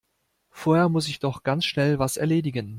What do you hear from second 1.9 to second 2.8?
was erledigen.